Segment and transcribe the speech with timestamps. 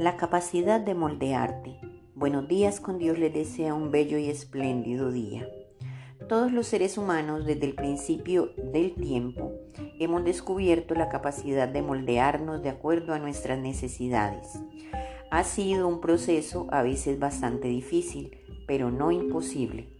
[0.00, 1.78] La capacidad de moldearte.
[2.14, 5.46] Buenos días con Dios les desea un bello y espléndido día.
[6.26, 9.52] Todos los seres humanos desde el principio del tiempo
[9.98, 14.58] hemos descubierto la capacidad de moldearnos de acuerdo a nuestras necesidades.
[15.30, 19.90] Ha sido un proceso a veces bastante difícil, pero no imposible.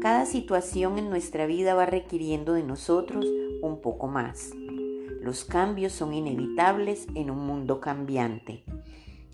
[0.00, 3.26] Cada situación en nuestra vida va requiriendo de nosotros
[3.60, 4.52] un poco más.
[5.20, 8.64] Los cambios son inevitables en un mundo cambiante.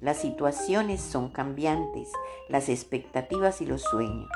[0.00, 2.10] Las situaciones son cambiantes,
[2.48, 4.30] las expectativas y los sueños.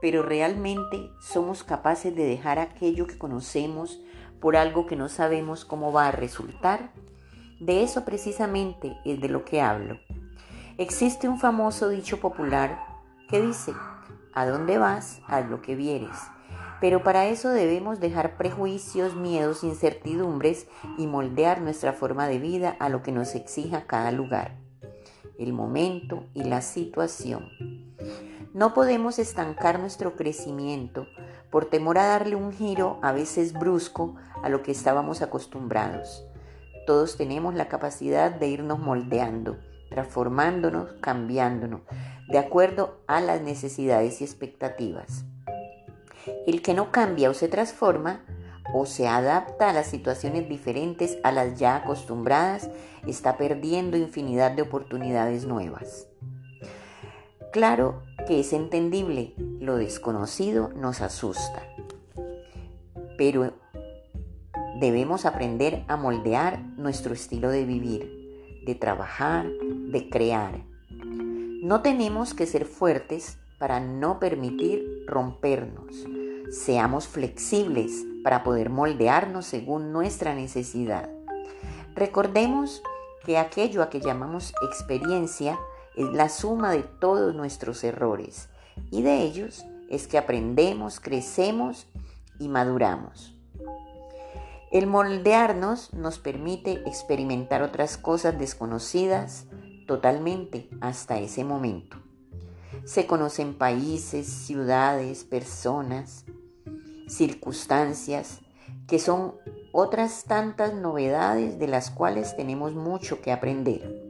[0.00, 4.00] Pero realmente somos capaces de dejar aquello que conocemos
[4.40, 6.90] por algo que no sabemos cómo va a resultar.
[7.60, 9.98] De eso precisamente es de lo que hablo.
[10.78, 12.82] Existe un famoso dicho popular
[13.28, 13.74] que dice,
[14.32, 16.16] a dónde vas, haz lo que vieres.
[16.80, 22.88] Pero para eso debemos dejar prejuicios, miedos, incertidumbres y moldear nuestra forma de vida a
[22.88, 24.67] lo que nos exija cada lugar
[25.38, 27.50] el momento y la situación.
[28.54, 31.06] No podemos estancar nuestro crecimiento
[31.50, 36.24] por temor a darle un giro a veces brusco a lo que estábamos acostumbrados.
[36.86, 39.58] Todos tenemos la capacidad de irnos moldeando,
[39.90, 41.82] transformándonos, cambiándonos,
[42.28, 45.24] de acuerdo a las necesidades y expectativas.
[46.46, 48.24] El que no cambia o se transforma
[48.72, 52.70] o se adapta a las situaciones diferentes a las ya acostumbradas,
[53.06, 56.06] está perdiendo infinidad de oportunidades nuevas.
[57.52, 61.62] Claro que es entendible, lo desconocido nos asusta,
[63.16, 63.54] pero
[64.80, 70.62] debemos aprender a moldear nuestro estilo de vivir, de trabajar, de crear.
[71.62, 76.06] No tenemos que ser fuertes para no permitir rompernos.
[76.50, 81.10] Seamos flexibles para poder moldearnos según nuestra necesidad.
[81.94, 82.82] Recordemos
[83.24, 85.58] que aquello a que llamamos experiencia
[85.96, 88.48] es la suma de todos nuestros errores
[88.90, 91.86] y de ellos es que aprendemos, crecemos
[92.38, 93.34] y maduramos.
[94.70, 99.46] El moldearnos nos permite experimentar otras cosas desconocidas
[99.86, 101.96] totalmente hasta ese momento.
[102.84, 106.26] Se conocen países, ciudades, personas,
[107.08, 108.40] circunstancias,
[108.86, 109.34] que son
[109.72, 114.08] otras tantas novedades de las cuales tenemos mucho que aprender.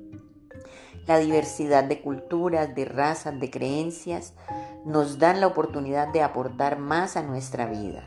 [1.06, 4.34] La diversidad de culturas, de razas, de creencias
[4.84, 8.04] nos dan la oportunidad de aportar más a nuestra vida.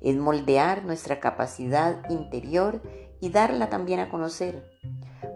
[0.00, 2.82] Es moldear nuestra capacidad interior
[3.20, 4.78] y darla también a conocer.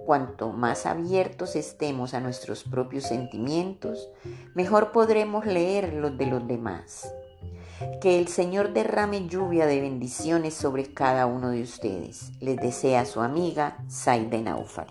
[0.07, 4.11] Cuanto más abiertos estemos a nuestros propios sentimientos,
[4.55, 7.13] mejor podremos leer los de los demás.
[8.01, 12.33] Que el Señor derrame lluvia de bendiciones sobre cada uno de ustedes.
[12.41, 14.89] Les desea su amiga Saide Naufal.